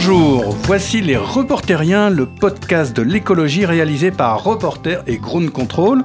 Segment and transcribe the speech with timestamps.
[0.00, 6.04] Bonjour, voici les Reporteriens, le podcast de l'écologie réalisé par Reporter et Ground Control.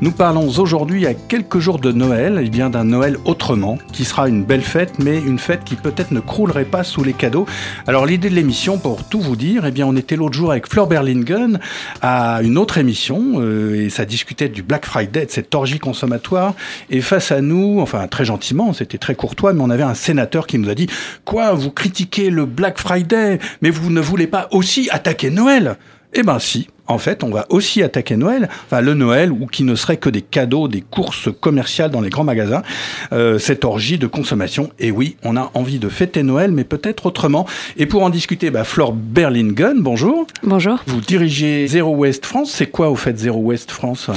[0.00, 4.30] Nous parlons aujourd'hui à quelques jours de Noël, et bien d'un Noël autrement, qui sera
[4.30, 7.44] une belle fête, mais une fête qui peut-être ne croulerait pas sous les cadeaux.
[7.86, 10.66] Alors l'idée de l'émission, pour tout vous dire, eh bien on était l'autre jour avec
[10.66, 11.60] Fleur Berlingen
[12.00, 16.54] à une autre émission, euh, et ça discutait du Black Friday, de cette orgie consommatoire,
[16.88, 20.46] et face à nous, enfin très gentiment, c'était très courtois, mais on avait un sénateur
[20.46, 20.86] qui nous a dit,
[21.26, 23.33] quoi, vous critiquez le Black Friday?
[23.62, 25.76] Mais vous ne voulez pas aussi attaquer Noël.
[26.12, 29.64] Eh ben si, en fait, on va aussi attaquer Noël, enfin le Noël, ou qui
[29.64, 32.62] ne serait que des cadeaux, des courses commerciales dans les grands magasins,
[33.12, 34.70] euh, cette orgie de consommation.
[34.78, 37.46] Et oui, on a envie de fêter Noël, mais peut-être autrement.
[37.76, 40.26] Et pour en discuter, bah, Flore Berlingen, bonjour.
[40.42, 40.82] Bonjour.
[40.86, 42.50] Vous dirigez Zero Waste France.
[42.50, 44.10] C'est quoi au fait Zero Waste France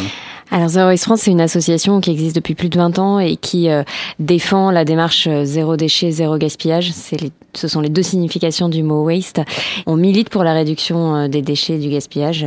[0.50, 3.36] alors Zero Waste France, c'est une association qui existe depuis plus de 20 ans et
[3.36, 3.84] qui euh,
[4.20, 6.92] défend la démarche euh, zéro déchet, zéro gaspillage.
[6.94, 9.42] C'est les, ce sont les deux significations du mot waste.
[9.88, 12.46] On milite pour la réduction euh, des déchets et du gaspillage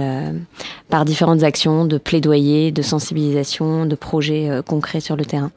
[0.89, 5.51] par différentes actions de plaidoyer, de sensibilisation, de projets concrets sur le terrain.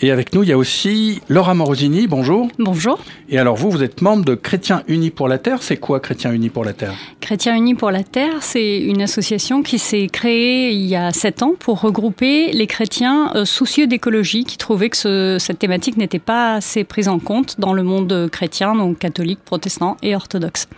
[0.00, 2.48] Et avec nous, il y a aussi Laura Morosini, bonjour.
[2.58, 2.98] Bonjour.
[3.28, 5.62] Et alors vous, vous êtes membre de Chrétiens Unis pour la Terre.
[5.62, 6.94] C'est quoi Chrétiens Unis pour la Terre?
[7.20, 11.42] Chrétiens Unis pour la Terre, c'est une association qui s'est créée il y a sept
[11.42, 16.54] ans pour regrouper les chrétiens euh, soucieux d'écologie qui trouvaient que cette thématique n'était pas
[16.54, 20.68] assez prise en compte dans le monde chrétien, donc catholique, protestant et orthodoxe.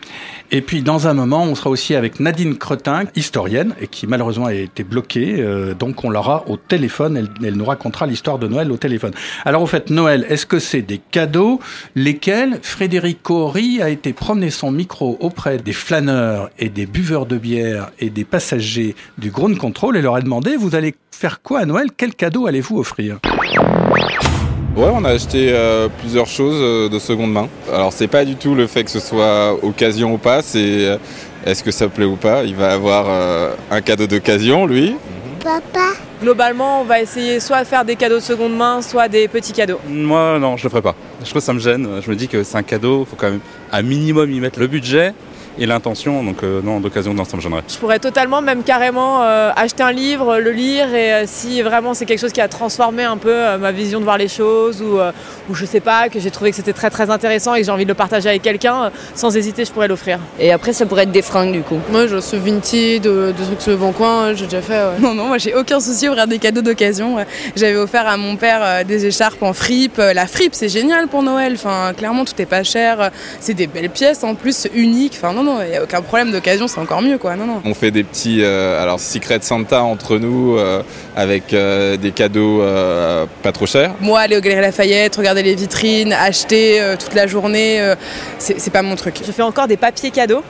[0.51, 4.47] Et puis dans un moment, on sera aussi avec Nadine Cretin, historienne, et qui malheureusement
[4.47, 5.37] a été bloquée.
[5.39, 9.13] Euh, donc on l'aura au téléphone, elle, nous racontera l'histoire de Noël au téléphone.
[9.45, 11.61] Alors au fait, Noël, est-ce que c'est des cadeaux?
[11.95, 12.59] Lesquels?
[12.63, 17.91] Frédéric Cory a été promener son micro auprès des flâneurs et des buveurs de bière
[17.99, 21.65] et des passagers du Ground Control et leur a demandé, vous allez faire quoi à
[21.67, 21.89] Noël?
[21.97, 23.19] Quel cadeau allez-vous offrir
[24.77, 27.49] Ouais, on a acheté euh, plusieurs choses euh, de seconde main.
[27.73, 30.99] Alors c'est pas du tout le fait que ce soit occasion ou pas, c'est
[31.47, 32.45] est-ce que ça plaît ou pas.
[32.45, 33.07] Il va avoir
[33.71, 34.97] un cadeau d'occasion, lui?
[35.43, 35.93] Papa.
[36.21, 39.53] Globalement, on va essayer soit de faire des cadeaux de seconde main, soit des petits
[39.53, 39.79] cadeaux.
[39.89, 40.95] Moi, non, je le ferai pas.
[41.21, 41.89] Je trouve que ça me gêne.
[42.05, 43.41] Je me dis que c'est un cadeau, il faut quand même
[43.71, 45.15] à minimum y mettre le budget
[45.59, 46.23] et l'intention.
[46.23, 47.63] Donc euh, non, d'occasion, me gênerait.
[47.69, 51.95] Je pourrais totalement, même carrément, euh, acheter un livre, le lire, et euh, si vraiment
[51.95, 54.99] c'est quelque chose qui a transformé un peu ma vision de voir les choses, ou,
[55.51, 57.73] ou je sais pas, que j'ai trouvé que c'était très très intéressant et que j'ai
[57.73, 60.19] envie de le partager avec quelqu'un, sans hésiter, je pourrais l'offrir.
[60.39, 61.79] Et après, ça pourrait être des fringues du coup.
[61.91, 64.77] Moi, je suis Vinted, de, trucs sur le bon coin, j'ai déjà fait.
[65.07, 67.17] Non, non, moi j'ai aucun souci à ouvrir des cadeaux d'occasion.
[67.55, 69.99] J'avais offert à mon père des écharpes en fripe.
[69.99, 71.53] La fripe, c'est génial pour Noël.
[71.55, 73.11] Enfin, clairement, tout est pas cher.
[73.41, 75.15] C'est des belles pièces en plus, uniques.
[75.17, 77.37] Enfin, non, non, il n'y a aucun problème d'occasion, c'est encore mieux, quoi.
[77.37, 77.63] Non, non.
[77.65, 80.83] On fait des petits, euh, alors Secret Santa entre nous, euh,
[81.17, 82.63] avec euh, des cadeaux
[83.43, 83.93] pas trop chers.
[84.01, 87.95] Moi, aller au Galeries Lafayette, regarder les vitrines, acheter toute la journée,
[88.39, 89.21] c'est pas mon truc.
[89.25, 90.43] Je fais encore des papiers cadeaux.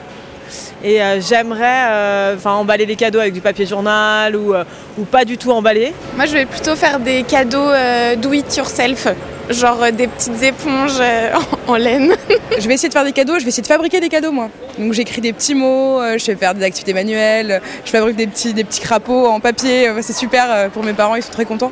[0.83, 4.53] Et j'aimerais enfin emballer les cadeaux avec du papier journal ou,
[4.97, 5.93] ou pas du tout emballer.
[6.15, 7.71] Moi je vais plutôt faire des cadeaux
[8.21, 9.07] do it yourself
[9.49, 11.31] genre euh, des petites éponges euh,
[11.67, 12.15] en laine.
[12.59, 14.49] je vais essayer de faire des cadeaux, je vais essayer de fabriquer des cadeaux moi.
[14.77, 18.27] Donc j'écris des petits mots, euh, je vais faire des activités manuelles, je fabrique des
[18.27, 21.71] petits, des petits crapauds en papier, c'est super pour mes parents, ils sont très contents.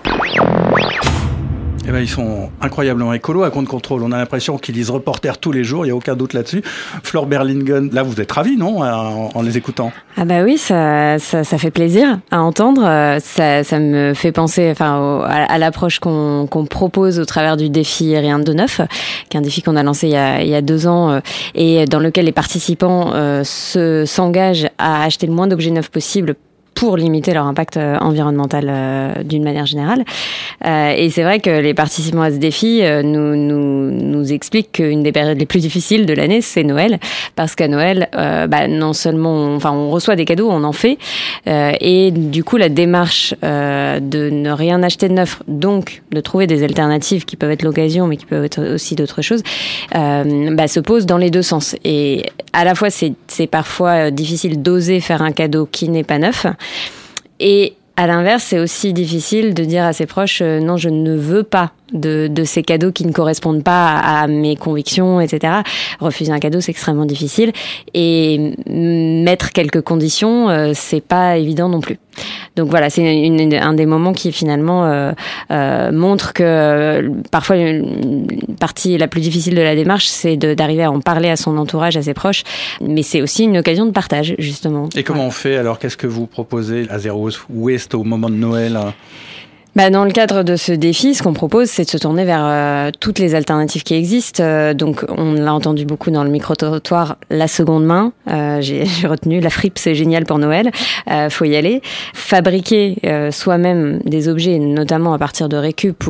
[1.88, 4.02] Eh ben, ils sont incroyablement écolos à compte contrôle.
[4.02, 6.64] On a l'impression qu'ils lisent reporter tous les jours, il n'y a aucun doute là-dessus.
[7.04, 9.92] Flore Berlingen, là vous êtes ravis, non, en, les écoutant?
[10.18, 12.82] Ah bah oui, ça, ça, ça, fait plaisir à entendre.
[13.22, 18.40] Ça, ça me fait penser enfin, à, l'approche qu'on propose au travers du défi Rien
[18.40, 18.82] de neuf,
[19.30, 21.12] qui est un défi qu'on a lancé il y a, il y a, deux ans
[21.12, 21.20] euh,
[21.54, 26.36] et dans lequel les participants euh, s'engagent à acheter le moins d'objets neufs possible
[26.76, 30.04] pour limiter leur impact euh, environnemental euh, d'une manière générale.
[30.66, 35.02] Euh, et c'est vrai que les participants à ce défi nous, nous, nous expliquent qu'une
[35.02, 37.00] des périodes les plus difficiles de l'année, c'est Noël,
[37.36, 40.98] parce qu'à Noël, bah, non seulement, on, enfin, on reçoit des cadeaux, on en fait,
[41.46, 46.64] et du coup, la démarche de ne rien acheter de neuf, donc de trouver des
[46.64, 49.44] alternatives qui peuvent être l'occasion, mais qui peuvent être aussi d'autres choses,
[49.94, 51.76] bah, se pose dans les deux sens.
[51.86, 56.48] Et à la fois, c'est parfois difficile d'oser faire un cadeau qui n'est pas neuf,
[57.40, 61.16] et à l'inverse, c'est aussi difficile de dire à ses proches euh, non, je ne
[61.16, 65.62] veux pas de, de, ces cadeaux qui ne correspondent pas à, mes convictions, etc.
[66.00, 67.52] Refuser un cadeau, c'est extrêmement difficile.
[67.94, 72.00] Et mettre quelques conditions, euh, c'est pas évident non plus.
[72.56, 75.12] Donc voilà, c'est un des moments qui finalement euh,
[75.52, 78.28] euh, montre que euh, parfois une
[78.60, 81.98] partie la plus difficile de la démarche, c'est d'arriver à en parler à son entourage,
[81.98, 82.44] à ses proches,
[82.82, 84.88] mais c'est aussi une occasion de partage justement.
[84.96, 85.80] Et comment on fait alors?
[85.80, 88.80] Qu'est-ce que vous proposez à Zero Waste au moment de Noël
[89.76, 92.44] bah, Dans le cadre de ce défi, ce qu'on propose, c'est de se tourner vers
[92.44, 94.42] euh, toutes les alternatives qui existent.
[94.44, 98.14] Euh, donc, on l'a entendu beaucoup dans le micro-trottoir, la seconde main.
[98.30, 100.72] Euh, J'ai retenu la fripe, c'est génial pour Noël.
[101.10, 101.82] Euh, faut y aller.
[102.14, 106.04] Fabriquer euh, soi-même des objets, notamment à partir de récup,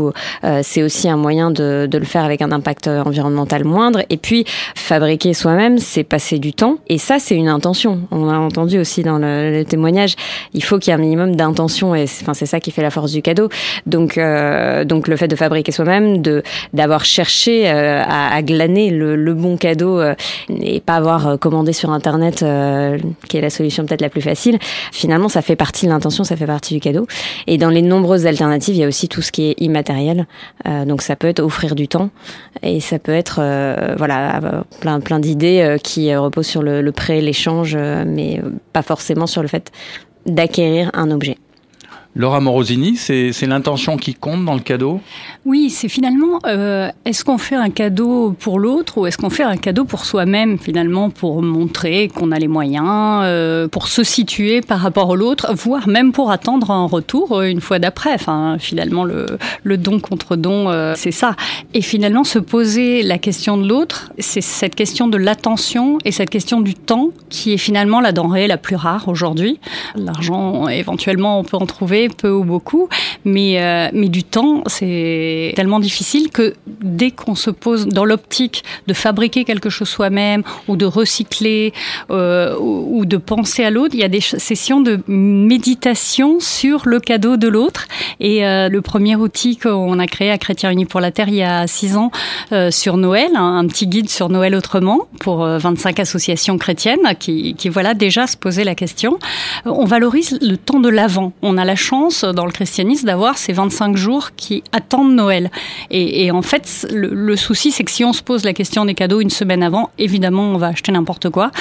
[0.62, 4.02] c'est aussi un moyen de, de, le faire avec un impact environnemental moindre.
[4.10, 4.46] Et puis,
[4.76, 6.78] fabriquer soi-même, c'est passer du temps.
[6.88, 8.02] Et ça, c'est une intention.
[8.12, 10.16] On a entendu aussi dans le, le témoignage,
[10.54, 11.96] il faut qu'il y ait un minimum d'intention.
[11.96, 13.50] Et enfin, c'est ça qui fait la force du cadeau.
[13.86, 16.44] Donc, euh, donc le fait de fabriquer soi-même, de
[16.74, 20.16] d'avoir cherché euh, à, à, glaner le, le, bon cadeau euh,
[20.50, 22.46] et pas avoir commandé sur internet,
[23.28, 24.58] qui est la solution peut-être la plus facile.
[24.92, 27.08] Finalement, ça fait partie de l'intention, ça fait partie du cadeau.
[27.48, 30.28] Et dans les nombreuses alternatives, il y a aussi tout ce qui est immatériel.
[30.86, 32.10] donc ça peut être offrir du temps
[32.64, 33.42] et ça peut être
[33.98, 38.42] voilà plein plein d'idées qui reposent sur le, le prêt, l'échange, mais
[38.74, 39.72] pas forcément sur le fait
[40.26, 41.38] d'acquérir un objet.
[42.18, 45.02] Laura Morosini, c'est l'intention qui compte dans le cadeau?
[45.46, 49.44] Oui, c'est finalement, euh, est-ce qu'on fait un cadeau pour l'autre ou est-ce qu'on fait
[49.44, 52.88] un cadeau pour soi-même, finalement, pour montrer qu'on a les moyens,
[53.24, 57.50] euh, pour se situer par rapport à l'autre, voire même pour attendre un retour euh,
[57.50, 58.14] une fois d'après?
[58.14, 59.26] Enfin, finalement, le,
[59.64, 61.36] le don contre don, euh, c'est ça.
[61.74, 66.30] Et finalement, se poser la question de l'autre, c'est cette question de l'attention et cette
[66.30, 69.60] question du temps qui est finalement la denrée la plus rare aujourd'hui.
[69.96, 72.90] L'argent, éventuellement, on peut en trouver peu ou beaucoup,
[73.24, 78.64] mais, euh, mais du temps, c'est tellement difficile que dès qu'on se pose dans l'optique
[78.88, 81.74] de fabriquer quelque chose soi-même ou de recycler
[82.10, 87.00] euh, ou, de penser à l'autre, il y a des sessions de méditation sur le
[87.00, 87.88] cadeau de l'autre.
[88.20, 91.36] Et euh, le premier outil qu'on a créé à Chrétien Unis pour la Terre il
[91.36, 92.12] y a six ans
[92.70, 97.70] sur Noël, un, petit guide sur Noël autrement pour 25 euh, associations chrétiennes qui, qui
[97.70, 99.20] voilà déjà se poser la question.
[99.66, 101.34] On valorise le temps de l'avant.
[101.42, 101.95] On a la chance
[102.34, 105.52] dans le christianisme d'avoir ces 25 jours qui attendent Noël.
[105.92, 109.22] Et, en fait, le, souci, c'est que si on se pose la question des cadeaux
[109.22, 111.52] une semaine avant, évidemment, on va acheter n'importe quoi.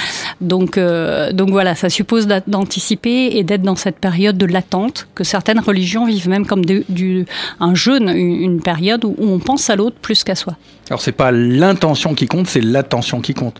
[0.41, 5.23] Donc, euh, donc voilà, ça suppose d'anticiper et d'être dans cette période de l'attente que
[5.23, 7.25] certaines religions vivent même comme du,
[7.59, 10.55] un jeûne, une période où on pense à l'autre plus qu'à soi.
[10.89, 13.59] Alors c'est pas l'intention qui compte, c'est l'attention qui compte.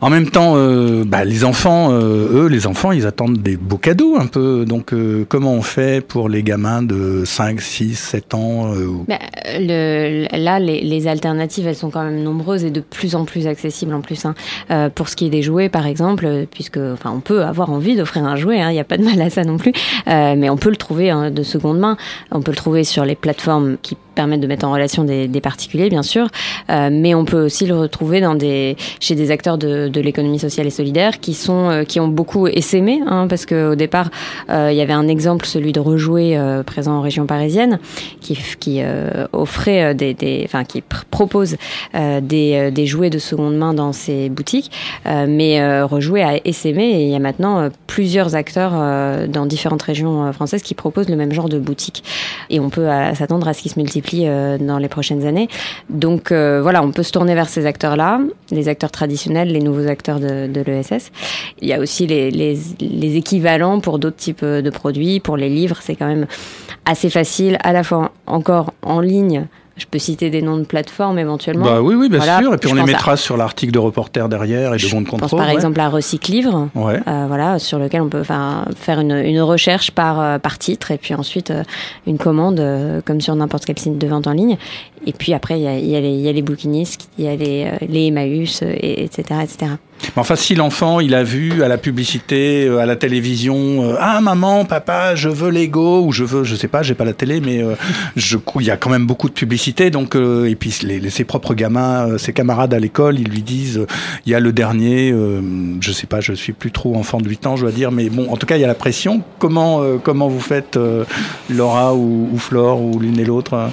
[0.00, 3.76] En même temps, euh, bah, les enfants, euh, eux, les enfants, ils attendent des beaux
[3.76, 4.64] cadeaux un peu.
[4.64, 9.18] Donc euh, comment on fait pour les gamins de 5, 6, 7 ans euh, bah,
[9.58, 13.46] le, Là, les, les, alternatives, elles sont quand même nombreuses et de plus en plus
[13.46, 14.24] accessibles en plus.
[14.24, 14.34] Hein.
[14.70, 17.94] Euh, pour ce qui est des jouets, par exemple, puisque enfin, on peut avoir envie
[17.94, 19.72] d'offrir un jouet, il hein, n'y a pas de mal à ça non plus,
[20.08, 21.98] euh, mais on peut le trouver hein, de seconde main.
[22.30, 25.40] On peut le trouver sur les plateformes qui permettre de mettre en relation des, des
[25.40, 26.28] particuliers, bien sûr,
[26.70, 30.38] euh, mais on peut aussi le retrouver dans des, chez des acteurs de, de l'économie
[30.38, 34.10] sociale et solidaire qui sont, euh, qui ont beaucoup essaimé, hein, parce qu'au départ,
[34.50, 37.78] euh, il y avait un exemple, celui de Rejouer, euh, présent en région parisienne,
[38.20, 41.56] qui, qui euh, offrait des, des, enfin, qui pr propose
[41.94, 44.70] euh, des, des jouets de seconde main dans ses boutiques,
[45.06, 49.26] euh, mais euh, Rejouer a essaimé et il y a maintenant euh, plusieurs acteurs euh,
[49.26, 52.02] dans différentes régions euh, françaises qui proposent le même genre de boutique.
[52.50, 55.48] Et on peut s'attendre à ce qu'ils se multiplient euh, dans les prochaines années.
[55.90, 58.20] Donc euh, voilà, on peut se tourner vers ces acteurs-là,
[58.50, 61.10] les acteurs traditionnels, les nouveaux acteurs de, l'ESS.
[61.60, 65.20] Il y a aussi les équivalents pour d'autres types de produits.
[65.20, 66.26] Pour les livres, c'est quand même
[66.84, 69.46] assez facile, à la fois encore en ligne,
[69.76, 71.64] je peux citer des noms de plateformes éventuellement.
[71.64, 72.38] Bah oui, oui, bien voilà.
[72.38, 72.54] sûr.
[72.54, 73.16] Et puis on les mettra à...
[73.16, 75.28] sur l'article de reporter derrière et de bon de contrôle.
[75.28, 75.54] Je pense par ouais.
[75.54, 77.00] exemple à Recyclivre, ouais.
[77.08, 80.92] euh, voilà, sur lequel on peut faire, faire une, une recherche par, euh, par titre
[80.92, 81.64] et puis ensuite euh,
[82.06, 84.58] une commande euh, comme sur n'importe quel site de vente en ligne.
[85.06, 87.64] Et puis après, il y a, y y a les bouquinistes, il y a les,
[87.64, 89.72] euh, les Emmaüs, et, etc., etc.
[90.16, 94.20] Enfin, si l'enfant, il a vu à la publicité, euh, à la télévision, euh, ah
[94.20, 97.40] maman, papa, je veux Lego ou je veux, je sais pas, j'ai pas la télé,
[97.40, 97.74] mais euh,
[98.14, 99.90] je, il y a quand même beaucoup de publicité.
[99.90, 103.28] Donc, euh, et puis les, les, ses propres gamins, euh, ses camarades à l'école, ils
[103.28, 103.86] lui disent, euh,
[104.26, 105.14] il y a le dernier,
[105.80, 108.08] je sais pas, je suis plus trop enfant de 8 ans, je dois dire, mais
[108.08, 109.22] bon, en tout cas, il y a la pression.
[109.38, 110.78] Comment, comment vous faites,
[111.50, 113.70] Laura ou, ou Flore ou l'une et l'autre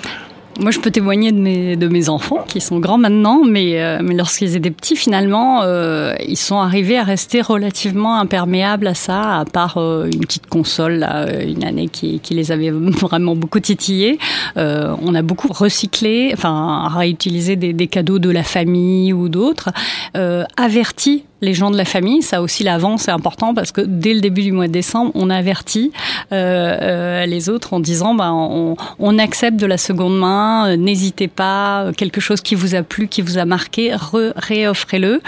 [0.60, 4.00] moi, je peux témoigner de mes, de mes enfants qui sont grands maintenant, mais, euh,
[4.04, 9.40] mais lorsqu'ils étaient petits, finalement, euh, ils sont arrivés à rester relativement imperméables à ça,
[9.40, 14.20] à part euh, une petite console, là, une année qui, les avait vraiment beaucoup titillés.
[14.56, 19.70] On a beaucoup recyclé, enfin, réutilisé des, cadeaux de la famille ou d'autres,
[20.16, 22.22] euh, averti les gens de la famille.
[22.22, 25.30] Ça aussi, l'avance est important parce que dès le début du mois de décembre, on
[25.30, 25.92] avertit
[26.32, 30.78] euh, euh, les autres en disant bah, on, on accepte de la seconde main, euh,
[30.78, 33.94] n'hésitez pas, quelque chose qui vous a plu, qui vous a marqué,
[34.36, 35.22] réoffrez-le.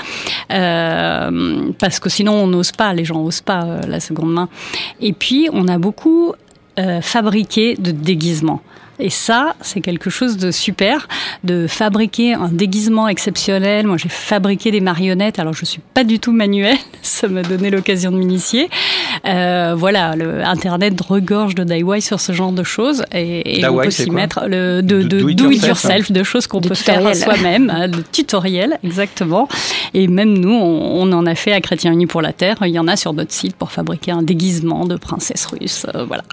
[0.51, 4.49] Euh, parce que sinon, on n'ose pas, les gens n'osent pas euh, la seconde main.
[5.01, 6.33] Et puis, on a beaucoup
[6.79, 8.61] euh, fabriquer de déguisements.
[8.99, 11.07] Et ça, c'est quelque chose de super,
[11.43, 13.87] de fabriquer un déguisement exceptionnel.
[13.87, 15.39] Moi, j'ai fabriqué des marionnettes.
[15.39, 16.77] Alors, je suis pas du tout manuelle.
[17.01, 18.69] Ça m'a donné l'occasion de m'initier.
[19.25, 23.03] Euh, voilà, le Internet regorge de DIY sur ce genre de choses.
[23.11, 26.61] Et, et on peut s'y mettre le, de, de, do, it yourself, de choses qu'on
[26.61, 29.47] peut faire soi-même, hein, de tutoriel, exactement.
[29.93, 32.57] Et même nous, on, on, en a fait à Chrétien Uni pour la Terre.
[32.61, 35.85] Il y en a sur notre site pour fabriquer un déguisement de princesse russe.
[35.95, 36.23] Euh, voilà.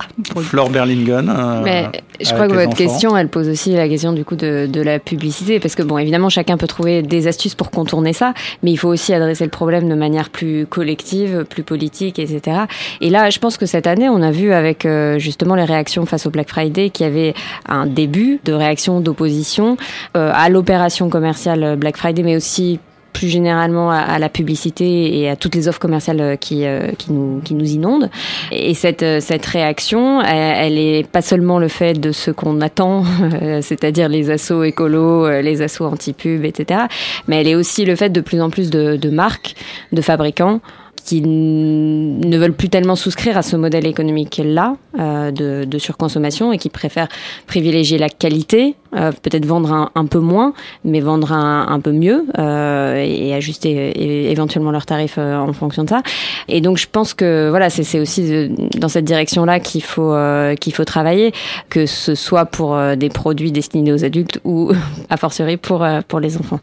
[0.43, 1.29] Flore Berlingen.
[1.29, 4.69] Euh, Mais je crois que votre question, elle pose aussi la question du coup de,
[4.71, 8.35] de, la publicité, parce que bon, évidemment, chacun peut trouver des astuces pour contourner ça,
[8.63, 12.63] mais il faut aussi adresser le problème de manière plus collective, plus politique, etc.
[13.01, 16.07] Et là, je pense que cette année, on a vu avec euh, justement les réactions
[16.07, 17.35] face au Black Friday qu'il y avait
[17.69, 19.77] un début de réaction d'opposition
[20.17, 22.81] euh, à l'opération commerciale Black Friday, mais aussi
[23.13, 27.13] plus généralement à, à, la publicité et à toutes les offres commerciales qui, euh, qui,
[27.13, 28.11] nous, qui nous inondent.
[28.53, 33.05] Et cette, cette réaction, elle, elle est pas seulement le fait de ce qu'on attend,
[33.61, 36.83] c'est-à-dire les assauts écolos, les assauts anti-pub, etc.,
[37.29, 39.55] mais elle est aussi le fait de plus en plus de, de marques,
[39.93, 40.61] de fabricants
[41.11, 46.59] qui ne veulent plus tellement souscrire à ce modèle économique-là euh, de, de, surconsommation et
[46.59, 47.09] qui préfèrent
[47.49, 50.53] privilégier la qualité, euh, peut-être vendre un, peu moins,
[50.85, 55.89] mais vendre un, peu mieux euh, et ajuster éventuellement leurs tarifs euh, en fonction de
[55.89, 56.03] ça.
[56.47, 58.49] Et donc je pense que voilà, c'est aussi
[58.79, 61.33] dans cette direction-là qu'il faut euh, qu'il faut travailler,
[61.71, 64.71] que ce soit pour euh, des produits destinés aux adultes ou
[65.11, 66.61] a fortiori pour pour les enfants.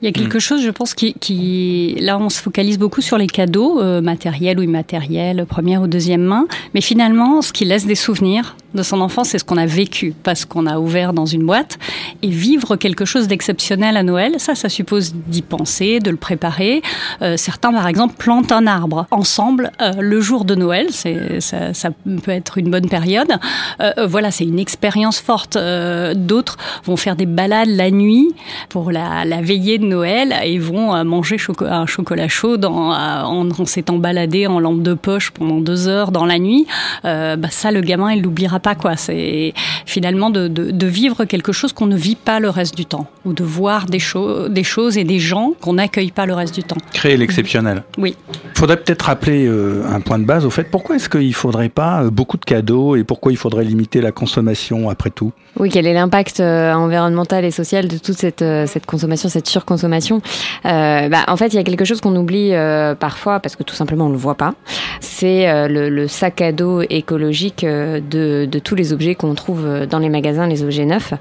[0.00, 3.18] Il y a quelque chose, je pense, qui, qui, là, on se focalise beaucoup sur
[3.18, 6.46] les cadeaux, euh, matériels ou immatériels, première ou deuxième main.
[6.72, 10.14] Mais finalement, ce qui laisse des souvenirs de son enfance, c'est ce qu'on a vécu,
[10.22, 11.78] parce qu'on a ouvert dans une boîte.
[12.22, 16.82] Et vivre quelque chose d'exceptionnel à Noël, ça, ça suppose d'y penser, de le préparer.
[17.22, 20.88] Euh, certains, par exemple, plantent un arbre ensemble euh, le jour de Noël.
[20.90, 21.88] Ça, ça,
[22.22, 23.32] peut être une bonne période.
[23.80, 25.56] Euh, voilà, c'est une expérience forte.
[25.56, 28.28] D'autres vont faire des balades la nuit
[28.68, 34.46] pour la, veillée de Noël et vont manger un chocolat chaud en, en s'étant baladé
[34.46, 36.66] en lampe de poche pendant deux heures dans la nuit.
[37.04, 38.96] bah ça, le gamin, il l'oubliera pas quoi.
[38.96, 39.52] C'est
[39.86, 43.06] finalement de, de, de, vivre quelque chose qu'on ne vit pas le reste du temps,
[43.24, 46.54] ou de voir des, cho des choses et des gens qu'on n'accueille pas le reste
[46.54, 46.76] du temps.
[46.92, 47.82] Créer l'exceptionnel.
[47.96, 48.16] Oui.
[48.54, 50.64] Il faudrait peut-être rappeler euh, un point de base au fait.
[50.64, 54.12] Pourquoi est-ce qu'il faudrait pas euh, beaucoup de cadeaux et pourquoi il faudrait limiter la
[54.12, 55.32] consommation après tout?
[55.58, 59.48] Oui, quel est l'impact euh, environnemental et social de toute cette, euh, cette consommation, cette
[59.48, 60.20] surconsommation?
[60.64, 63.64] Euh, bah, En fait, il y a quelque chose qu'on oublie euh, parfois parce que
[63.64, 64.54] tout simplement on le voit pas.
[65.00, 69.98] C'est le, le, sac à dos écologique de, de tous les objets qu'on trouve dans
[69.98, 71.14] les magasins, les objets neufs.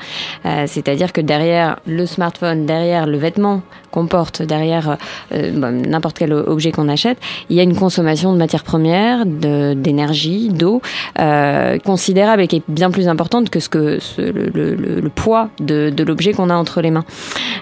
[0.45, 4.97] Euh, C'est-à-dire que derrière le smartphone, derrière le vêtement qu'on porte, derrière
[5.33, 7.17] euh, bah, n'importe quel objet qu'on achète,
[7.49, 10.81] il y a une consommation de matières premières, d'énergie, d'eau
[11.19, 16.03] euh, considérable et qui est bien plus importante que ce que le, poids de, de
[16.03, 17.05] l'objet qu'on a entre les mains.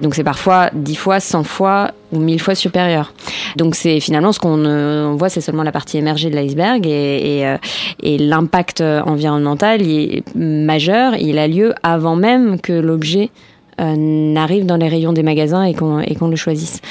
[0.02, 3.14] Donc c'est parfois 10 fois, 100 fois ou mille fois supérieur.
[3.56, 7.46] Donc c'est finalement ce qu'on euh, voit, c'est seulement la partie émergée de l'iceberg et,
[7.46, 7.58] euh,
[8.04, 11.16] l'impact environnemental est majeur.
[11.16, 13.30] Il a lieu avant même que l'objet
[13.80, 16.82] n'arrive dans les rayons des magasins et qu'on qu le choisisse.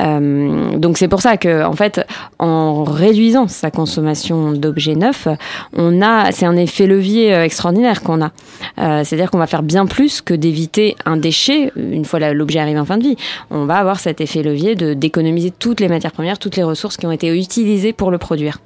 [0.00, 2.04] Euh, donc c'est pour ça que en fait,
[2.38, 5.28] en réduisant sa consommation d'objets neufs,
[5.76, 8.32] on a c'est un effet levier extraordinaire qu'on a.
[8.78, 12.78] Euh, C'est-à-dire qu'on va faire bien plus que d'éviter un déchet une fois l'objet arrive
[12.78, 13.16] en fin de vie.
[13.50, 16.96] On va avoir cet effet levier de d'économiser toutes les matières premières, toutes les ressources
[16.96, 18.58] qui ont été utilisées pour le produire.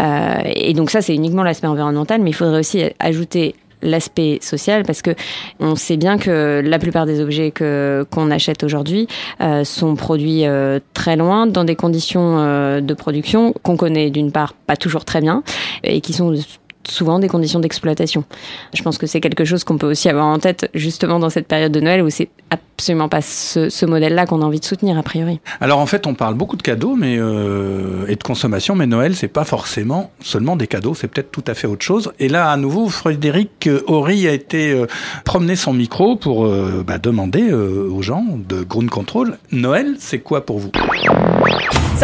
[0.00, 4.82] Euh, et donc ça, c'est uniquement l'aspect environnemental, mais il faudrait aussi ajouter l'aspect social
[4.84, 5.10] parce que
[5.60, 9.06] on sait bien que la plupart des objets que qu'on achète aujourd'hui
[9.40, 14.32] euh, sont produits euh, très loin dans des conditions euh, de production qu'on connaît d'une
[14.32, 15.42] part pas toujours très bien
[15.82, 16.34] et qui sont
[16.88, 18.24] souvent des conditions d'exploitation.
[18.74, 21.46] Je pense que c'est quelque chose qu'on peut aussi avoir en tête justement dans cette
[21.46, 25.02] période de Noël où c'est absolument pas ce, modèle-là qu'on a envie de soutenir a
[25.02, 25.40] priori.
[25.60, 29.14] Alors en fait, on parle beaucoup de cadeaux mais euh, et de consommation, mais Noël
[29.14, 32.12] c'est pas forcément seulement des cadeaux, c'est peut-être tout à fait autre chose.
[32.18, 34.86] Et là, à nouveau, Frédéric Horry a été euh,
[35.24, 40.20] promener son micro pour euh, bah, demander euh, aux gens de Ground Control, Noël, c'est
[40.20, 40.70] quoi pour vous?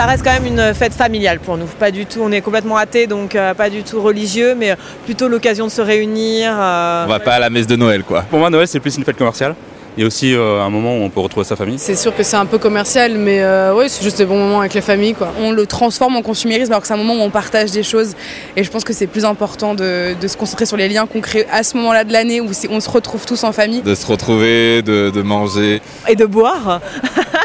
[0.00, 1.66] Ça reste quand même une fête familiale pour nous.
[1.66, 5.28] Pas du tout, on est complètement athée, donc euh, pas du tout religieux, mais plutôt
[5.28, 6.54] l'occasion de se réunir.
[6.58, 7.04] Euh...
[7.04, 8.22] On va pas à la messe de Noël, quoi.
[8.22, 9.54] Pour moi, Noël, c'est plus une fête commerciale.
[9.98, 11.78] Et aussi euh, un moment où on peut retrouver sa famille.
[11.78, 14.60] C'est sûr que c'est un peu commercial, mais euh, oui, c'est juste des bons moments
[14.60, 15.12] avec la famille.
[15.12, 15.34] Quoi.
[15.38, 18.14] On le transforme en consumérisme alors que c'est un moment où on partage des choses.
[18.56, 21.20] Et je pense que c'est plus important de, de, se concentrer sur les liens qu'on
[21.20, 23.82] crée à ce moment-là de l'année où on se retrouve tous en famille.
[23.82, 25.82] De se retrouver, de, de manger.
[26.08, 26.80] Et de boire.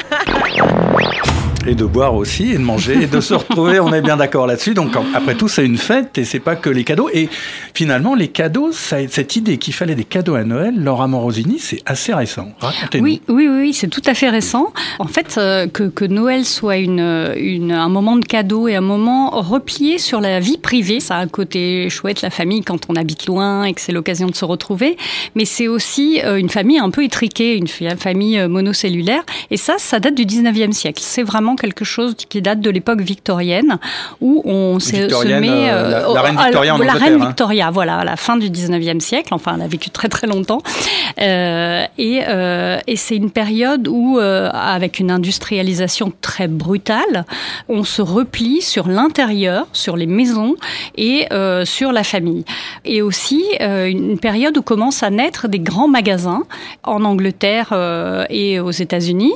[1.67, 4.45] Et de boire aussi, et de manger, et de se retrouver, on est bien d'accord
[4.45, 4.75] là-dessus.
[4.75, 7.09] Donc après tout, c'est une fête, et c'est pas que les cadeaux.
[7.11, 7.27] Et
[7.73, 11.81] finalement, les cadeaux, ça, cette idée qu'il fallait des cadeaux à Noël, Laura Morosini, c'est
[11.87, 12.49] assez récent.
[12.59, 13.03] Racontez-nous.
[13.03, 14.73] Oui, oui, oui, c'est tout à fait récent.
[14.99, 19.31] En fait, euh, que, que, Noël soit une, un moment de cadeaux et un moment
[19.31, 23.25] replié sur la vie privée, ça a un côté chouette, la famille, quand on habite
[23.25, 24.97] loin et que c'est l'occasion de se retrouver.
[25.33, 29.23] Mais c'est aussi euh, une famille un peu étriquée, une famille euh, monocellulaire.
[29.49, 31.01] Et ça, ça date du 19e siècle.
[31.03, 33.77] C'est vraiment quelque chose qui date de l'époque victorienne,
[34.21, 34.95] où on se,
[35.39, 35.67] met...
[35.67, 37.25] la, la, reine Victoria en La reine hein.
[37.27, 39.33] Victoria, voilà, à la fin du 19e siècle.
[39.33, 40.61] Enfin, elle a vécu très très longtemps.
[41.21, 47.25] Euh, et, euh, et c'est une période où, euh, avec une industrialisation très brutale,
[47.69, 50.55] on se replie sur l'intérieur, sur les maisons
[50.95, 52.45] et euh, sur la famille.
[52.83, 56.43] Et aussi euh, une période où commencent à naître des grands magasins
[56.83, 59.33] en Angleterre euh, et aux États-Unis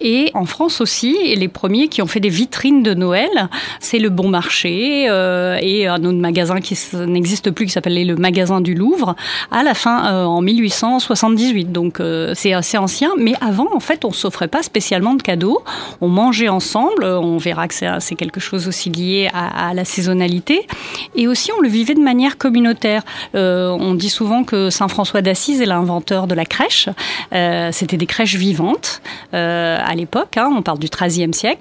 [0.00, 1.16] et en France aussi.
[1.24, 5.86] Et les premiers qui ont fait des vitrines de Noël, c'est le Bon Marché et
[5.86, 6.76] un autre magasin qui
[7.06, 9.14] n'existe plus qui s'appelait le Magasin du Louvre
[9.52, 11.70] à la fin en 1878.
[11.70, 12.02] Donc
[12.34, 15.62] c'est assez ancien, mais avant en fait on s'offrait pas spécialement de cadeaux.
[16.00, 17.04] On mangeait ensemble.
[17.04, 20.66] On verra que c'est quelque chose aussi lié à, la saisonnalité
[21.14, 23.02] et aussi on le vivait de manière communautaire.
[23.36, 26.88] Euh, on dit souvent que Saint François d'Assise est l'inventeur de la crèche.
[27.32, 29.00] Euh, c'était des crèches vivantes
[29.34, 31.51] euh, à l'époque, hein, on parle du XIIIe siècle,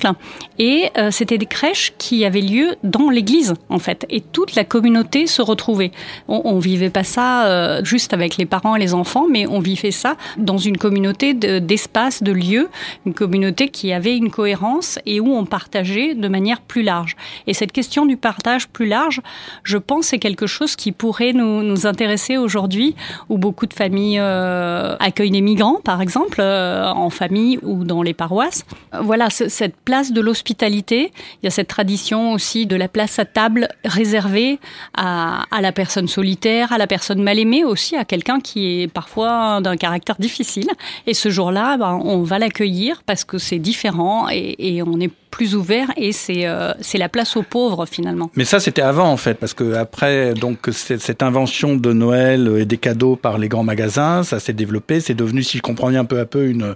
[0.60, 4.64] et euh, c'était des crèches qui avaient lieu dans l'église en fait, et toute la
[4.64, 5.92] communauté se retrouvait.
[6.28, 9.60] On, on vivait pas ça euh, juste avec les parents et les enfants, mais on
[9.60, 12.70] vivait ça dans une communauté d'espace, de, de lieux,
[13.06, 17.16] une communauté qui avait une cohérence et où on partageait de manière plus large.
[17.48, 19.22] Et cette question du partage plus large,
[19.64, 22.96] je pense, c'est quelque chose qui pourrait nous, intéresser aujourd'hui,
[23.30, 28.14] où beaucoup de familles euh, accueillent des migrants, par exemple, en famille ou dans les
[28.14, 28.66] paroisses.
[29.00, 33.26] Voilà, cette place de l'hospitalité, il y a cette tradition aussi de la place à
[33.26, 34.60] table réservée
[34.94, 39.62] à, la personne solitaire, à la personne mal aimée aussi, à quelqu'un qui est parfois
[39.62, 40.70] d'un caractère difficile.
[41.08, 45.12] Et ce jour-là, ben, on va l'accueillir parce que c'est différent et, et on est
[45.32, 48.30] plus ouvert et c'est euh, c'est la place aux pauvres finalement.
[48.36, 52.66] Mais ça c'était avant en fait parce que après donc cette invention de Noël et
[52.66, 56.06] des cadeaux par les grands magasins, ça s'est développé, c'est devenu si je comprends bien
[56.06, 56.76] peu à peu une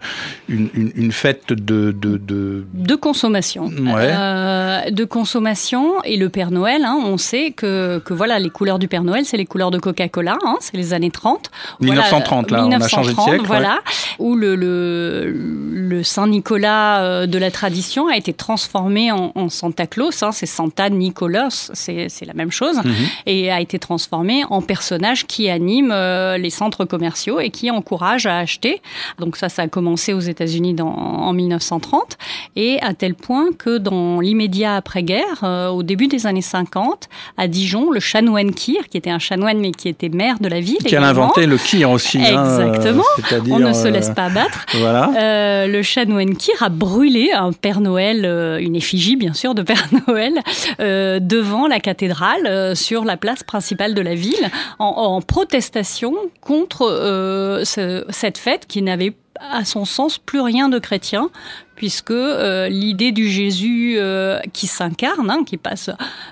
[0.49, 3.65] une, une, une fête de de, de de consommation.
[3.65, 4.11] Ouais.
[4.11, 8.79] Euh, de consommation et le Père Noël, hein, on sait que que voilà les couleurs
[8.79, 11.51] du Père Noël, c'est les couleurs de Coca-Cola, hein, c'est les années 30.
[11.81, 13.45] 1930 voilà, là, 1930, on a changé de siècle.
[13.45, 14.15] Voilà, ouais.
[14.19, 19.49] où le le, le Saint Nicolas euh, de la tradition a été transformé en, en
[19.49, 22.93] Santa Claus, hein, c'est Santa Nicolas, c'est la même chose, Mhm.
[23.25, 28.27] et a été transformé en personnage qui anime euh, les centres commerciaux et qui encourage
[28.27, 28.81] à acheter.
[29.19, 32.17] Donc ça, ça a commencé aux États-Unis en 1930,
[32.55, 37.47] et à tel point que dans l'immédiat après-guerre, euh, au début des années 50, à
[37.47, 40.83] Dijon, le chanoine Kir, qui était un chanoine mais qui était maire de la ville,
[40.85, 42.19] Qui a inventé le kir aussi.
[42.19, 43.03] Exactement.
[43.31, 44.65] Hein, on ne se euh, laisse pas abattre.
[44.85, 45.09] Voilà.
[45.17, 49.61] Euh, le chanoine Kir a brûlé un Père Noël, euh, une effigie bien sûr de
[49.61, 50.33] Père Noël,
[50.79, 56.83] euh, devant la cathédrale, euh, sur la place principale de la ville, en, protestation contre
[56.89, 59.13] euh, ce- cette fête qui n'avait
[59.51, 61.29] à son sens plus rien de chrétien
[61.75, 65.89] puisque euh, l'idée du Jésus euh, qui s'incarne, hein, qui passe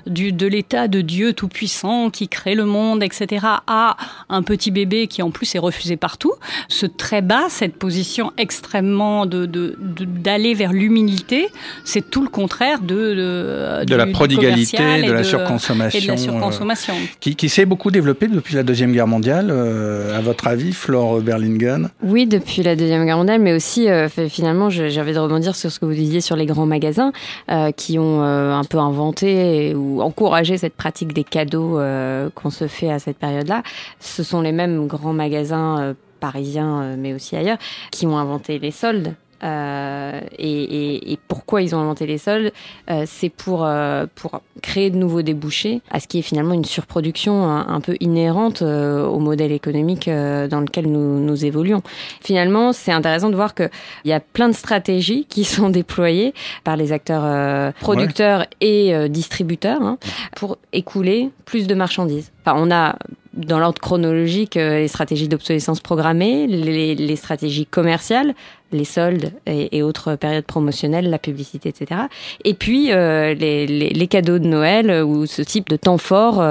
[0.08, 3.98] du, de l'état de Dieu tout-puissant, qui crée le monde, etc., à
[4.30, 6.32] un petit bébé qui en plus est refusé partout,
[6.70, 11.48] ce très bas, cette position extrêmement de de- de- d'aller vers l'humilité,
[11.84, 16.00] c'est tout le contraire de de, De la prodigalité, et de la Et de surconsommation.
[16.08, 16.94] la euh, surconsommation.
[17.20, 21.22] qui, qui s'est beaucoup développé depuis la Deuxième Guerre mondiale, euh, à votre avis, Flore
[21.22, 21.90] Berlingen?
[22.02, 25.80] Oui, depuis la Deuxième Guerre mondiale, mais aussi, euh, finalement, envie de rebondir sur ce
[25.80, 27.12] que vous disiez sur les grands magasins
[27.50, 32.52] euh, qui ont euh, un peu inventé ou encouragé cette pratique des cadeaux euh, qu'on
[32.52, 33.64] se fait à cette période-là.
[34.00, 37.58] Ce sont les mêmes grands magasins euh, parisiens, euh, mais aussi ailleurs,
[37.92, 39.16] qui ont inventé les soldes.
[39.44, 42.52] Euh, et, et, et pourquoi ils ont inventé les soldes
[42.90, 46.66] Euh, C'est pour, euh, pour créer de nouveaux débouchés à ce qui est finalement une
[46.66, 51.82] surproduction un, un peu inhérente au modèle économique dans lequel nous, nous évoluons.
[52.22, 53.70] Finalement, c'est intéressant de voir qu'il
[54.06, 59.98] y a plein de stratégies qui sont déployées par les acteurs producteurs et distributeurs hein,
[60.36, 62.32] pour écouler plus de marchandises.
[62.46, 62.96] Enfin, on a
[63.34, 68.34] dans l'ordre chronologique euh, les stratégies d'obsolescence programmée, les, les stratégies commerciales,
[68.72, 72.02] les soldes et, autres périodes promotionnelles, la publicité, etc.
[72.44, 76.44] Et puis les, les, cadeaux de Noël ou ce type de temps fort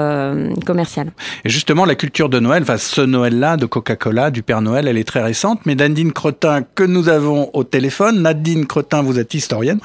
[0.65, 1.11] commercial.
[1.43, 4.97] Et justement, la culture de Noël, enfin ce Noël-là de Coca-Cola, du Père Noël, elle
[4.97, 5.65] est très récente.
[5.65, 9.79] Mais Nadine Cretin, que nous avons au téléphone, Nadine Cretin, vous êtes historienne.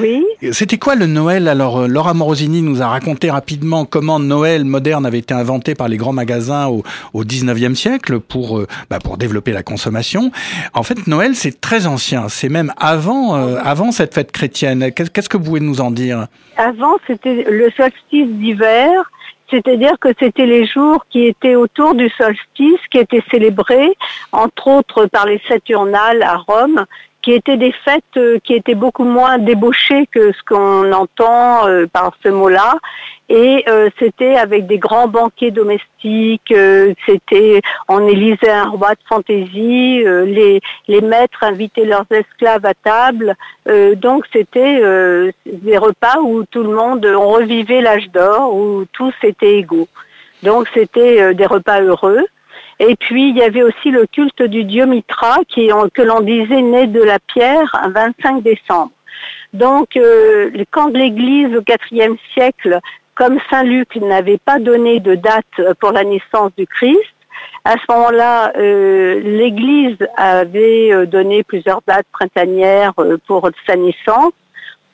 [0.00, 0.24] Oui.
[0.52, 1.48] C'était quoi le Noël?
[1.48, 5.96] Alors, Laura Morosini nous a raconté rapidement comment Noël moderne avait été inventé par les
[5.96, 6.82] grands magasins au,
[7.14, 10.30] au 19e siècle pour, euh, bah, pour développer la consommation.
[10.74, 12.28] En fait, Noël, c'est très ancien.
[12.28, 14.92] C'est même avant, euh, avant cette fête chrétienne.
[14.92, 16.26] Qu'est-ce que vous pouvez nous en dire?
[16.56, 19.10] Avant, c'était le solstice d'hiver
[19.50, 23.96] c'est-à-dire que c'était les jours qui étaient autour du solstice, qui étaient célébrés,
[24.32, 26.84] entre autres par les Saturnales à Rome,
[27.26, 31.86] qui étaient des fêtes euh, qui étaient beaucoup moins débauchées que ce qu'on entend euh,
[31.88, 32.76] par ce mot-là.
[33.28, 36.54] Et euh, c'était avec des grands banquets domestiques,
[37.04, 43.34] c'était on élisait un roi de fantaisie, les, les maîtres invitaient leurs esclaves à table.
[43.96, 44.80] donc c'était
[45.44, 49.88] des repas où tout le monde, on revivait l'âge d'or, où tous étaient égaux.
[50.44, 52.24] Donc c'était des repas heureux.
[52.78, 56.86] Et puis il y avait aussi le culte du dieu Mitra que l'on disait né
[56.86, 58.92] de la pierre un 25 décembre.
[59.52, 62.80] Donc euh, quand l'Église au IVe siècle,
[63.14, 67.00] comme Saint Luc n'avait pas donné de date pour la naissance du Christ,
[67.64, 72.94] à ce moment-là, euh, l'Église avait euh, donné plusieurs dates printanières
[73.26, 74.32] pour sa naissance.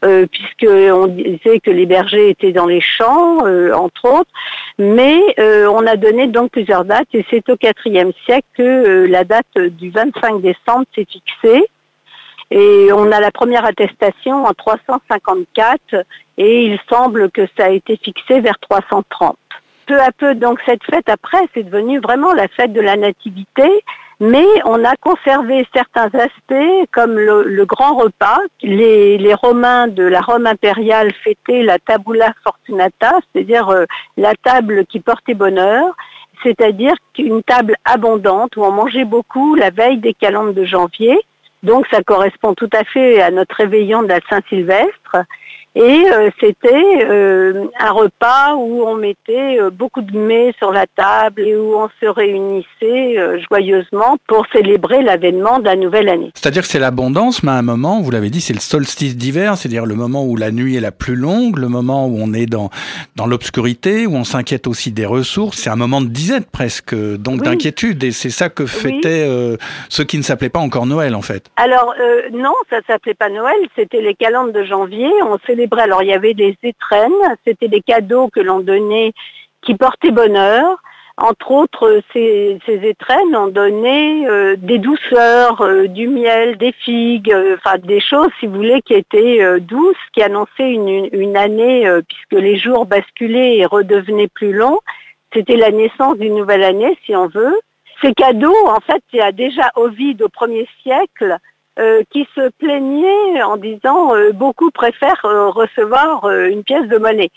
[0.05, 4.31] Euh, puisqu'on disait que les bergers étaient dans les champs, euh, entre autres.
[4.77, 9.23] Mais euh, on a donné donc plusieurs dates et c'est au IVe siècle que la
[9.23, 11.69] date du 25 décembre s'est fixée.
[12.51, 16.05] Et on a la première attestation en 354
[16.37, 19.37] et il semble que ça a été fixé vers 330.
[19.87, 23.69] Peu à peu, donc cette fête après, c'est devenu vraiment la fête de la nativité
[24.23, 28.39] mais on a conservé certains aspects comme le, grand repas.
[28.63, 33.85] Les, Romains de la Rome impériale fêtaient la tabula fortunata, c'est-à-dire euh,
[34.17, 35.97] la table qui portait bonheur,
[36.45, 41.19] c'est-à-dire une table abondante où on mangeait beaucoup la veille des calendes de janvier.
[41.65, 45.17] Donc ça correspond tout à fait à notre réveillon de la Saint-Sylvestre.
[45.75, 50.87] Et euh, c'était euh, un repas où on mettait euh, beaucoup de mets sur la
[50.87, 53.17] table et où on se réunissait
[53.49, 56.31] joyeusement pour célébrer l'avènement de la nouvelle année.
[56.35, 59.57] C'est-à-dire que c'est l'abondance, mais à un moment, vous l'avez dit, c'est le solstice d'hiver,
[59.57, 62.47] c'est-à-dire le moment où la nuit est la plus longue, le moment où on est
[62.47, 62.69] dans,
[63.17, 65.59] dans l'obscurité, où on s'inquiète aussi des ressources.
[65.59, 68.05] C'est un moment de disette presque, donc d'inquiétude.
[68.05, 69.27] Et c'est ça que fêtaient
[69.89, 71.51] ceux qui ne s'appelaient pas encore Noël, en fait.
[71.57, 71.95] Alors,
[72.33, 75.11] non, ça s'appelait pas Noël, c'était les calendes de janvier.
[75.25, 75.39] On
[75.79, 77.13] alors il y avait des étrennes,
[77.47, 79.13] c'était des cadeaux que l'on donnait
[79.63, 80.83] qui portaient bonheur.
[81.19, 87.57] Entre autres, ces, étrennes ont donné euh, des douceurs, euh, du miel, des figues, euh,
[87.59, 92.57] enfin des choses, si vous voulez, qui étaient douces, qui annonçaient une, année, puisque les
[92.59, 94.81] jours basculaient et redevenaient plus longs.
[95.33, 97.61] C'était la naissance d'une nouvelle année, si on veut.
[98.03, 101.39] Ces cadeaux, en fait, il y a déjà Ovide au premier siècle,
[101.79, 107.31] euh, qui se plaignait en disant euh, beaucoup préfèrent euh, recevoir une pièce de monnaie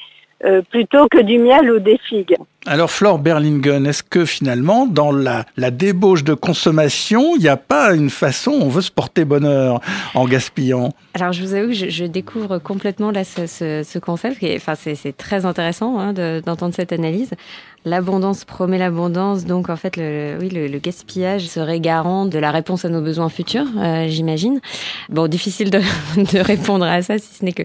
[0.69, 2.35] plutôt que du miel ou des figues.
[2.67, 7.57] Alors Flore Berlingen, est-ce que finalement, dans la, la débauche de consommation, il n'y a
[7.57, 9.79] pas une façon, on veut se porter bonheur
[10.13, 10.89] en gaspillant?
[11.15, 15.17] Alors je vous avoue que je, découvre complètement là ce, ce, concept, et, enfin c'est
[15.17, 17.31] très intéressant hein, d'entendre cette analyse.
[17.85, 22.83] L'abondance promet l'abondance, donc en fait, le, oui, le, gaspillage serait garant de la réponse
[22.83, 24.59] à nos besoins futurs, euh, j'imagine.
[25.09, 27.61] Bon, difficile de, répondre à ça, si ce n'est que,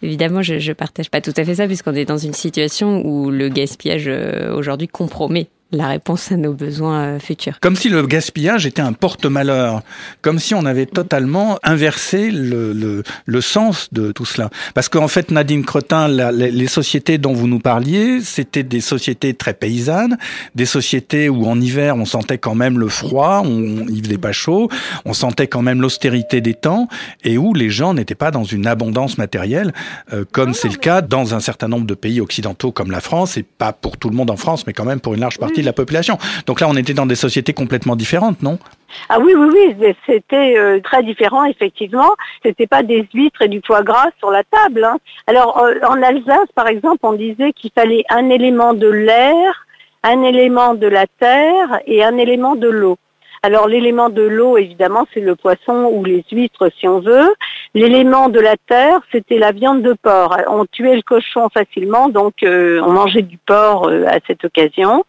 [0.00, 3.30] évidemment, je, je partage pas tout à fait ça, puisqu'on est dans une situation où
[3.30, 7.58] le gaspillage euh, aujourd'hui compromet la réponse à nos besoins euh, futurs.
[7.60, 9.82] Comme si le gaspillage était un porte-malheur,
[10.22, 14.50] comme si on avait totalement inversé le, le, le sens de tout cela.
[14.74, 19.54] Parce qu'en fait, Nadine Cretin, les, sociétés dont vous nous parliez, c'était des sociétés très
[19.54, 20.16] paysannes,
[20.54, 24.32] des sociétés où en hiver on sentait quand même le froid, on, il faisait pas
[24.32, 24.68] chaud,
[25.04, 26.88] on sentait quand même l'austérité des temps,
[27.22, 29.72] et où les gens n'étaient pas dans une abondance matérielle,
[30.12, 33.36] euh, comme c'est le cas dans un certain nombre de pays occidentaux comme la France,
[33.36, 35.53] et pas pour tout le monde en France, mais quand même pour une large partie
[35.60, 36.18] de la population.
[36.46, 38.58] Donc là, on était dans des sociétés complètement différentes, non?
[39.08, 42.10] Ah oui, oui, oui, c'était euh, très différent, effectivement.
[42.44, 44.84] C'était pas des huîtres et du foie gras sur la table.
[44.84, 44.98] Hein.
[45.26, 49.66] Alors, euh, en Alsace, par exemple, on disait qu'il fallait un élément de l'air,
[50.02, 52.98] un élément de la terre et un élément de l'eau.
[53.44, 57.28] Alors l'élément de l'eau, évidemment, c'est le poisson ou les huîtres, si on veut.
[57.74, 60.38] L'élément de la terre, c'était la viande de porc.
[60.48, 65.04] On tuait le cochon facilement, donc euh, on mangeait du porc à cette occasion.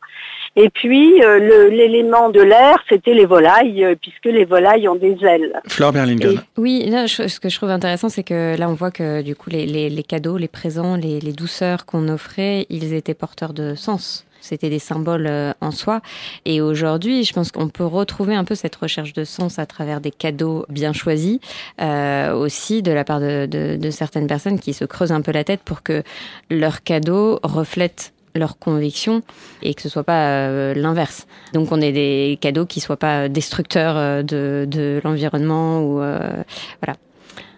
[0.58, 5.18] Et puis euh, l'élément de l'air, c'était les volailles, euh, puisque les volailles ont des
[5.22, 5.54] ailes.
[5.70, 6.42] Fleur Berlingen.
[6.58, 9.66] Oui, ce que je trouve intéressant, c'est que là, on voit que du coup, les,
[9.66, 14.26] les, les cadeaux, les présents, les, les douceurs qu'on offrait, ils étaient porteurs de sens
[14.46, 16.02] c'était des symboles euh, en soi.
[16.46, 20.02] Et aujourd'hui, je pense qu'on peut retrouver un peu cette recherche de sens à travers
[20.02, 21.40] des cadeaux bien choisis,
[21.82, 25.32] euh, aussi de la part de, de, de, certaines personnes qui se creusent un peu
[25.32, 26.04] la tête pour que
[26.50, 29.22] leurs cadeaux reflètent leurs convictions
[29.62, 31.28] et que ce soit pas euh, l'inverse.
[31.54, 36.44] Donc on ait des cadeaux qui soient pas destructeurs euh, de, de l'environnement ou euh,
[36.84, 36.98] voilà.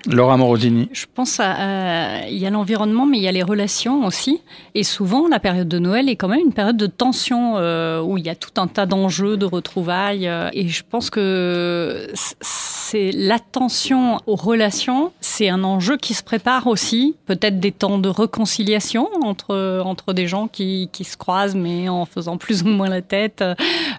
[0.09, 0.89] Laura Morosini.
[0.93, 4.41] Je pense à, il y a l'environnement, mais il y a les relations aussi.
[4.73, 8.17] Et souvent, la période de Noël est quand même une période de tension euh, où
[8.17, 10.27] il y a tout un tas d'enjeux, de retrouvailles.
[10.27, 12.07] Euh, et je pense que
[12.41, 17.15] c'est l'attention aux relations, c'est un enjeu qui se prépare aussi.
[17.25, 22.05] Peut-être des temps de réconciliation entre entre des gens qui, qui se croisent, mais en
[22.05, 23.43] faisant plus ou moins la tête,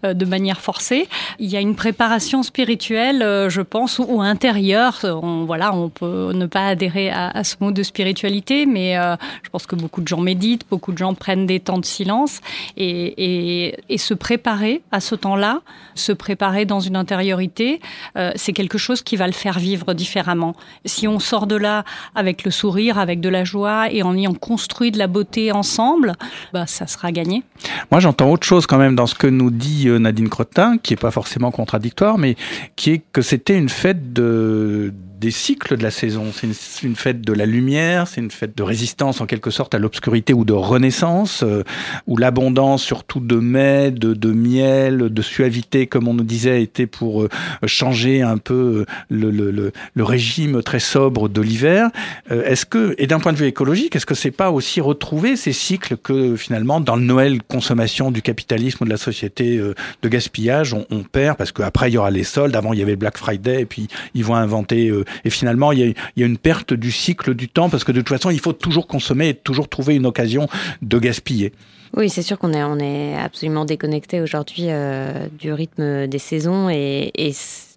[0.05, 1.09] euh, de manière forcée.
[1.39, 5.05] Il y a une préparation spirituelle, je pense, ou, intérieure.
[5.47, 9.77] Voilà, on ne pas adhérer à, ce mot de spiritualité, mais euh, je pense que
[9.77, 12.41] beaucoup de gens méditent, beaucoup de gens prennent des temps de silence
[12.77, 15.61] et, se préparer à ce temps-là,
[15.97, 17.81] se préparer dans une intériorité,
[18.17, 20.55] euh, c'est quelque chose qui va le faire vivre différemment.
[20.85, 21.85] Si on sort de là
[22.15, 26.13] avec le sourire, avec de la joie et en ayant construit de la beauté ensemble,
[26.53, 27.43] bah, ça sera gagné.
[27.91, 30.95] Moi, j'entends autre chose quand même dans ce que nous dit euh, Nadine Crottin, qui
[30.95, 32.37] est pas forcément contradictoire, mais
[32.77, 36.27] qui est que c'était une fête de des cycles de la saison.
[36.33, 36.47] C'est
[36.87, 40.33] une, fête de la lumière, c'est une fête de résistance en quelque sorte à l'obscurité
[40.33, 41.65] ou de renaissance, euh,
[42.07, 46.87] où l'abondance surtout de mai, de, de, miel, de suavité, comme on nous disait, était
[46.87, 47.29] pour euh,
[47.67, 51.91] changer un peu le, le, le, le, régime très sobre de l'hiver.
[52.31, 55.37] Euh, est-ce que, et d'un point de vue écologique, est-ce que c'est pas aussi retrouver
[55.37, 59.75] ces cycles que finalement dans le Noël consommation du capitalisme ou de la société euh,
[60.03, 62.83] de gaspillage, on, on perd parce qu'après il y aura les soldes, avant il y
[62.83, 65.95] avait Black Friday et puis ils vont inventer euh, et finalement il y, a, il
[66.17, 68.53] y, a, une perte du cycle du temps parce que de toute façon il faut
[68.53, 70.49] toujours consommer et toujours trouver une occasion
[70.83, 71.53] de gaspiller.
[71.97, 76.69] Oui, c'est sûr qu'on est, on est absolument déconnecté aujourd'hui euh, du rythme des saisons
[76.69, 77.33] et, et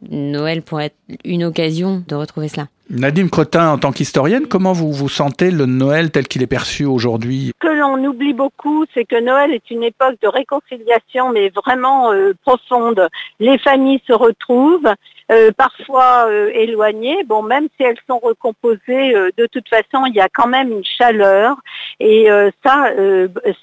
[0.10, 2.68] Noël pourrait être une occasion de retrouver cela.
[2.90, 6.84] Nadine Crotin, en tant qu'historienne, comment vous vous sentez le Noël tel qu'il est perçu
[6.84, 7.54] aujourd'hui?
[7.62, 12.12] Ce que l'on oublie beaucoup, c'est que Noël est une époque de réconciliation, mais vraiment
[12.12, 13.08] euh, profonde.
[13.40, 14.90] Les familles se retrouvent,
[15.32, 17.24] euh, parfois euh, éloignées.
[17.24, 20.72] Bon, même si elles sont recomposées, euh, de toute façon, il y a quand même
[20.72, 21.58] une chaleur.
[22.00, 22.28] Et
[22.66, 22.90] ça,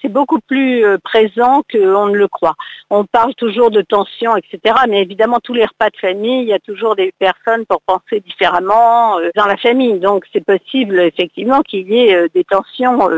[0.01, 2.55] c'est beaucoup plus présent qu'on ne le croit.
[2.89, 4.75] On parle toujours de tension, etc.
[4.87, 8.19] Mais évidemment, tous les repas de famille, il y a toujours des personnes pour penser
[8.19, 9.99] différemment dans la famille.
[9.99, 13.09] Donc, c'est possible, effectivement, qu'il y ait des tensions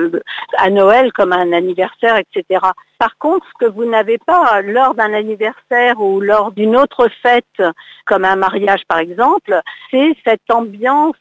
[0.57, 2.59] à Noël comme à un anniversaire, etc.
[2.99, 7.63] Par contre, ce que vous n'avez pas lors d'un anniversaire ou lors d'une autre fête,
[8.05, 11.15] comme un mariage par exemple, c'est cette ambiance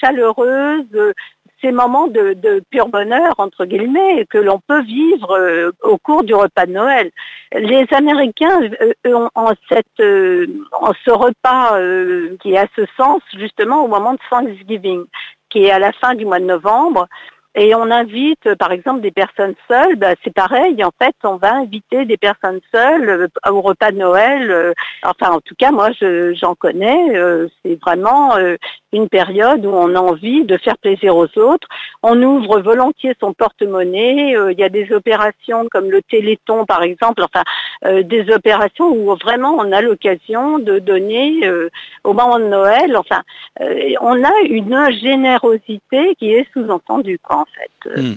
[0.00, 1.14] chaleureuse,
[1.60, 6.24] ces moments de, de, pur bonheur, entre guillemets, que l'on peut vivre euh, au cours
[6.24, 7.10] du repas de Noël.
[7.52, 10.46] Les Américains euh, ont, ont, cette, euh,
[10.80, 11.78] ont ce repas
[12.40, 15.04] qui a ce sens justement au moment de Thanksgiving,
[15.50, 17.08] qui est à la fin du mois de novembre.
[17.58, 19.96] Et on invite, par exemple, des personnes seules.
[19.96, 23.96] Ben, c'est pareil, en fait, on va inviter des personnes seules euh, au repas de
[23.96, 24.50] Noël.
[24.50, 25.88] Euh, enfin, en tout cas, moi,
[26.34, 27.16] j'en connais.
[27.16, 28.34] Euh, c'est vraiment
[28.92, 31.66] une période où on a envie de faire plaisir aux autres.
[32.02, 34.34] On ouvre volontiers son porte-monnaie.
[34.50, 37.22] Il y a des opérations comme le Téléthon, par exemple.
[37.22, 37.42] Enfin,
[38.02, 41.40] des opérations où vraiment on a l'occasion de donner
[42.04, 42.96] au moment de Noël.
[42.96, 43.22] Enfin,
[44.00, 48.02] on a une générosité qui est sous-entendue, en fait.
[48.02, 48.16] Mmh.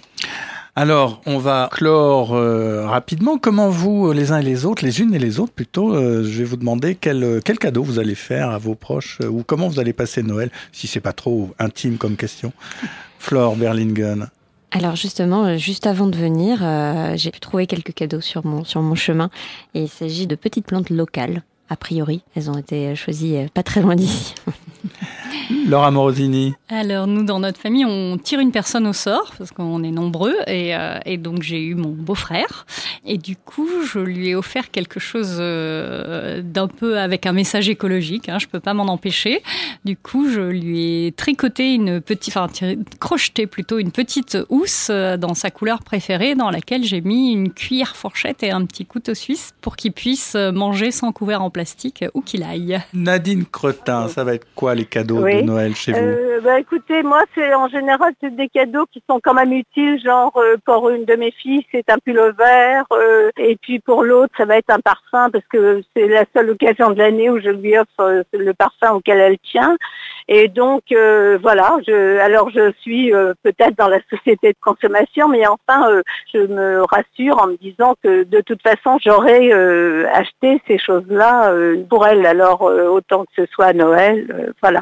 [0.75, 3.37] Alors, on va clore euh, rapidement.
[3.37, 6.39] Comment vous, les uns et les autres, les unes et les autres plutôt, euh, je
[6.39, 9.67] vais vous demander quel, quel cadeau vous allez faire à vos proches euh, ou comment
[9.67, 12.53] vous allez passer Noël, si c'est pas trop intime comme question.
[13.19, 14.29] Flore Berlingen.
[14.71, 18.81] Alors justement, juste avant de venir, euh, j'ai pu trouver quelques cadeaux sur mon, sur
[18.81, 19.29] mon chemin.
[19.73, 22.21] Et il s'agit de petites plantes locales, a priori.
[22.35, 24.33] Elles ont été choisies pas très loin d'ici.
[25.67, 26.53] Laura Morosini.
[26.69, 30.35] Alors nous, dans notre famille, on tire une personne au sort parce qu'on est nombreux
[30.47, 32.65] et, euh, et donc j'ai eu mon beau-frère
[33.05, 37.69] et du coup je lui ai offert quelque chose euh, d'un peu avec un message
[37.69, 38.29] écologique.
[38.29, 39.41] Hein, je peux pas m'en empêcher.
[39.85, 42.47] Du coup, je lui ai tricoté une petite, enfin
[42.99, 47.51] crocheté plutôt une petite housse euh, dans sa couleur préférée, dans laquelle j'ai mis une
[47.51, 52.05] cuillère fourchette et un petit couteau suisse pour qu'il puisse manger sans couvert en plastique
[52.13, 52.79] où qu'il aille.
[52.93, 56.59] Nadine Cretin, ça va être quoi les cadeaux cadeaux de Noël chez vous euh, bah,
[56.59, 60.01] Écoutez, moi, c'est en général, c'est des cadeaux qui sont quand même utiles.
[60.03, 62.85] Genre, euh, pour une de mes filles, c'est un pull vert.
[62.91, 66.49] Euh, et puis pour l'autre, ça va être un parfum parce que c'est la seule
[66.49, 69.75] occasion de l'année où je lui offre le parfum auquel elle tient.
[70.31, 73.11] Et donc, voilà, je, alors je suis
[73.43, 75.87] peut-être dans la société de consommation, mais enfin,
[76.31, 79.51] je me rassure en me disant que de toute façon, j'aurais
[80.13, 81.51] acheté ces choses-là
[81.89, 82.27] pour elle.
[82.27, 84.81] Alors, autant que ce soit à Noël, voilà.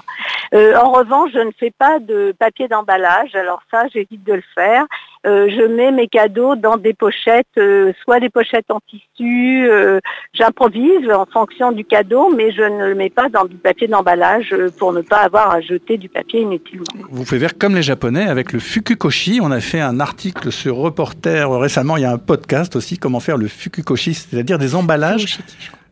[0.54, 3.34] en revanche, je ne fais pas de papier d'emballage.
[3.34, 4.86] Alors ça, j'évite de le faire.
[5.26, 9.68] Euh, je mets mes cadeaux dans des pochettes, euh, soit des pochettes en tissu.
[9.70, 10.00] Euh,
[10.34, 14.56] j'improvise en fonction du cadeau, mais je ne le mets pas dans du papier d'emballage
[14.78, 16.86] pour ne pas avoir à jeter du papier inutilement.
[17.10, 19.40] Vous pouvez faire comme les Japonais avec le fukukoshi.
[19.42, 21.98] On a fait un article sur Reporter récemment.
[21.98, 25.40] Il y a un podcast aussi, comment faire le fukukoshi, c'est-à-dire des emballages.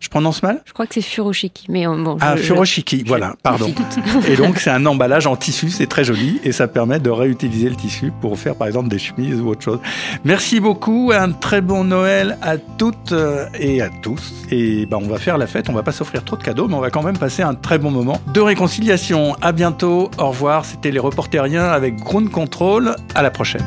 [0.05, 0.61] Je prononce mal?
[0.65, 1.65] Je crois que c'est furoshiki.
[1.67, 3.73] Mais euh, bon, ah, furoshiki, voilà, pardon.
[4.27, 7.69] et donc, c'est un emballage en tissu, c'est très joli et ça permet de réutiliser
[7.69, 9.79] le tissu pour faire par exemple des chemises ou autre chose.
[10.23, 14.45] Merci beaucoup, un très bon Noël à toutes euh, et à tous.
[14.51, 16.75] Et ben, on va faire la fête, on va pas s'offrir trop de cadeaux, mais
[16.75, 19.35] on va quand même passer un très bon moment de réconciliation.
[19.41, 20.65] À bientôt, au revoir.
[20.65, 22.95] C'était les reporteriens avec Ground Control.
[23.15, 23.65] À la prochaine.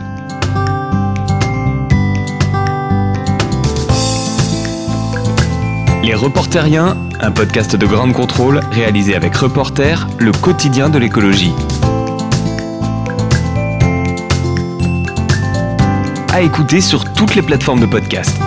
[6.02, 11.52] Les Reporteriens, un podcast de grande contrôle réalisé avec Reporter, le quotidien de l'écologie.
[16.32, 18.40] À écouter sur toutes les plateformes de podcast.